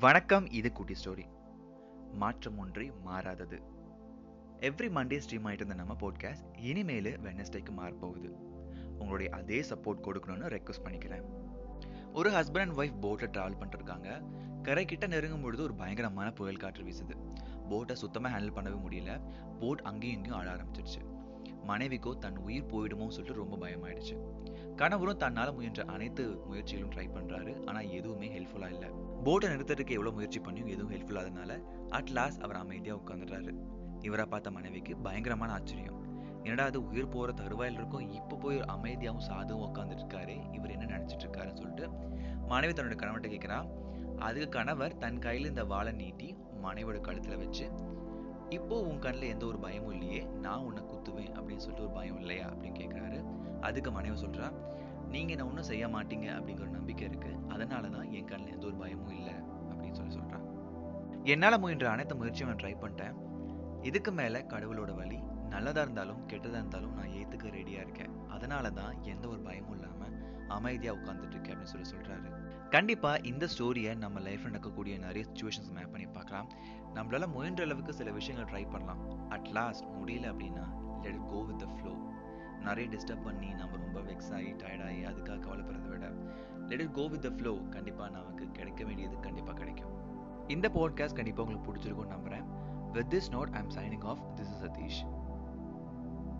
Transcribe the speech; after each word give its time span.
வணக்கம் 0.00 0.50
இது 0.50 0.72
குட்டி 0.72 0.94
ஸ்டோரி. 1.04 1.24
மாற்றம் 2.12 2.58
ஒன்றே 2.58 2.92
மாறாதது. 3.02 3.62
எவ்ரி 4.60 4.88
மண்டே 4.88 5.20
ஸ்ட்ரீம் 5.28 5.44
ஆகிட்டு 5.44 5.52
இருந்த 5.52 5.74
நம்ம 5.74 5.96
போட்காஸ்ட் 6.00 6.58
இனிமேல் 6.58 7.20
வெனஸ்டேக்கு 7.20 7.68
மாறப்போகுது. 7.76 8.28
உங்களுடைய 8.98 9.32
அதே 9.32 9.60
சப்போர்ட் 9.60 10.04
கொடுக்கணும்னு 10.04 10.50
ரெக்வஸ்ட் 10.56 10.84
பண்ணிக்கிறேன். 10.84 11.22
ஒரு 12.12 12.30
ஹஸ்பண்ட் 12.30 12.58
அண்ட் 12.58 12.76
ஒய்ஃப் 12.76 13.00
போட்டில் 13.00 13.28
ட்ராவல் 13.28 13.60
பண்ணிருக்காங்க 13.60 14.22
கரை 14.62 14.84
கிட்ட 14.84 15.06
நெருங்கும் 15.06 15.42
பொழுது 15.42 15.62
ஒரு 15.62 15.74
பயங்கரமான 15.74 16.30
புயல் 16.30 16.56
காற்று 16.56 16.84
வீசுது. 16.84 17.16
போட்டை 17.68 17.96
சுத்தமாக 17.96 18.38
ஹேண்டில் 18.38 18.42
பண்ணவே 18.42 18.80
முடியல. 18.88 19.20
போட் 19.60 19.80
அங்கேயும் 19.80 20.16
இங்கேயும் 20.16 20.38
ஆட 20.38 20.54
ஆரம்பிச்சிருச்சு. 20.54 21.09
மனைவிக்கோ 21.70 22.12
தன் 22.24 22.38
உயிர் 22.46 22.68
போயிடுமோ 22.72 23.06
சொல்லிட்டு 23.16 23.40
ரொம்ப 23.42 23.56
பயமாயிடுச்சு. 23.62 24.14
கணவரும் 24.80 25.20
தன்னால் 25.22 25.54
முயன்ற 25.56 25.82
அனைத்து 25.94 26.24
முயற்சிகளும் 26.50 26.92
ட்ரை 26.94 27.06
பண்ணுறாரு 27.16 27.52
ஆனால் 27.68 27.88
எதுவுமே 27.98 28.28
ஹெல்ப்ஃபுல்லாக 28.36 28.74
இல்லை. 28.76 28.88
போட்டை 29.26 29.48
நிறுத்துறதுக்கு 29.52 29.96
எவ்வளோ 29.98 30.12
முயற்சி 30.18 30.40
பண்ணியும் 30.46 30.72
எதுவும் 30.74 30.92
ஹெல்ப்ஃபுல்லாதனால 30.94 31.56
அட் 31.98 32.12
லாஸ்ட் 32.18 32.42
அவர் 32.46 32.60
அமைதியாக 32.62 33.00
உட்காந்துடுறாரு 33.02 33.52
இவரை 34.08 34.26
பார்த்த 34.32 34.50
மனைவிக்கு 34.56 34.92
பயங்கரமான 35.06 35.52
ஆச்சரியம். 35.58 35.96
என்னடா 36.44 36.64
அது 36.70 36.78
உயிர் 36.90 37.12
போகிற 37.14 37.30
தருவாயில் 37.40 37.78
இருக்கும் 37.78 38.06
இப்போ 38.18 38.34
போய் 38.42 38.58
ஒரு 38.60 38.66
அமைதியாகவும் 38.74 39.26
சாதுவும் 39.28 39.64
உட்காந்துட்டு 39.66 40.02
இருக்காரு 40.04 40.36
இவர் 40.56 40.74
என்ன 40.76 40.86
நினச்சிட்டு 40.94 41.24
இருக்காருன்னு 41.26 41.60
சொல்லிட்டு 41.62 41.86
மனைவி 42.52 42.72
தன்னோட 42.72 42.96
கணவர்கிட்ட 43.02 43.30
கேட்குறா 43.34 43.58
அதுக்கு 44.26 44.48
கணவர் 44.56 44.96
தன் 45.02 45.20
கையில் 45.26 45.50
இந்த 45.50 45.64
வாழை 45.72 45.92
நீட்டி 46.00 46.28
மனைவியோட 46.64 46.98
கழுத்தில் 47.08 47.42
வச்சு 47.42 47.66
இப்போ 48.56 48.76
உன் 48.88 49.02
கண்ணில் 49.04 49.30
எந்த 49.32 49.44
ஒரு 49.50 49.58
பயமும் 49.64 49.94
இல்லையே 49.96 50.19
நான் 50.50 50.64
உன்னை 50.68 50.82
குத்துவேன் 50.82 51.32
அப்படின்னு 51.38 51.56
சொல்லிட்டு 51.56 51.84
ஒரு 51.84 51.92
பயம் 51.92 52.18
இல்லையா 52.18 52.46
அப்படின்னு 52.46 52.78
கேட்குறாரு 52.78 53.18
அதுக்கு 53.60 53.90
மனைவி 53.90 54.16
சொல்கிறா 54.22 54.46
நீங்கள் 55.08 55.34
என்ன 55.36 55.46
ஒன்றும் 55.46 55.68
செய்ய 55.70 55.84
மாட்டீங்க 55.86 56.26
அப்படிங்கிற 56.36 56.60
ஒரு 56.60 56.70
நம்பிக்கை 56.70 57.04
இருக்குது 57.08 57.38
அதனால 57.48 57.88
தான் 57.88 58.12
என் 58.12 58.24
கண்ணில் 58.24 58.54
எந்த 58.54 58.66
ஒரு 58.66 58.76
பயமும் 58.76 59.14
இல்லை 59.18 59.34
அப்படின்னு 59.70 59.96
சொல்லி 59.96 60.12
சொல்கிறான் 60.12 60.46
என்னால் 61.24 61.58
முயன்ற 61.58 61.86
அனைத்து 61.90 62.14
முயற்சியும் 62.16 62.50
நான் 62.50 62.60
ட்ரை 62.62 62.72
பண்ணிட்டேன். 62.82 63.16
இதுக்கு 63.82 64.12
மேலே 64.12 64.40
கடவுளோட 64.40 64.94
வழி 64.94 65.18
நல்லதாக 65.48 65.80
இருந்தாலும் 65.80 66.20
கெட்டதாக 66.26 66.60
இருந்தாலும் 66.62 66.94
நான் 66.94 67.14
ஏற்றுக்க 67.20 67.54
ரெடியாக 67.58 67.84
இருக்கேன். 67.86 68.12
அதனால 68.28 68.70
தான் 68.70 68.94
எந்த 69.02 69.28
ஒரு 69.28 69.40
பயமும் 69.40 69.74
இல்லாமல் 69.74 70.14
அமைதியாக 70.48 70.98
உட்காந்துட்டு 70.98 71.36
இருக்கேன் 71.36 71.54
அப்படின்னு 71.54 71.74
சொல்லி 71.74 71.90
சொல்கிறாரு 71.90 72.19
கண்டிப்பாக 72.70 73.20
இந்த 73.28 73.48
ஸ்டோரியை 73.58 73.96
நம்ம 73.96 74.20
லைஃப்பில் 74.20 74.42
நடக்கக்கூடிய 74.42 74.98
நிறைய 74.98 75.28
சுச்சுவேஷன்ஸ் 75.30 75.72
மேப் 75.74 75.90
பண்ணி 75.90 76.06
பார்க்கலாம். 76.06 76.48
நம்மளால 76.94 77.32
முயன்ற 77.32 77.64
அளவுக்கு 77.64 77.92
சில 77.92 78.10
விஷயங்கள் 78.10 78.50
ட்ரை 78.52 78.70
பண்ணலாம். 78.70 79.28
அட் 79.28 79.46
லாஸ்ட் 79.46 79.84
முடியல 79.84 80.28
அப்படின்னா 80.32 80.66
let 81.02 81.26
go 81.26 81.42
with 81.42 81.58
the 81.58 81.66
flow 81.66 81.92
நிறைய 82.60 82.96
டிஸ்டர்ப் 82.96 83.24
பண்ணி 83.24 83.48
நம்ம 83.52 83.76
ரொம்ப 83.76 84.00
வெக்ஸ் 84.00 84.32
ஆகி 84.32 84.52
டயர்டாகி 84.52 85.02
அதுக்காக 85.10 85.38
கவலைப்படுறத 85.46 85.88
விட 85.88 86.12
let 86.68 86.80
it 86.80 86.92
go 86.92 87.06
with 87.06 87.22
the 87.22 87.28
flow 87.28 87.52
கண்டிப்பாக 87.70 88.10
நமக்கு 88.10 88.50
கிடைக்க 88.50 88.84
வேண்டியது 88.84 89.20
கண்டிப்பாக 89.20 89.58
கிடைக்கும். 89.58 89.92
இந்த 90.48 90.68
பாட்காஸ்ட் 90.74 91.14
கண்டிப்பாக 91.14 91.52
உங்களுக்கு 91.52 91.72
பிடிச்சிருக்கும்னு 91.72 92.14
நம்புகிறேன் 92.16 92.44
with 92.92 93.14
this 93.14 93.32
note 93.32 93.52
I'm 93.52 93.70
signing 93.70 94.04
off 94.04 94.22
this 94.36 94.40
is 94.40 94.62
Sathish 94.64 95.19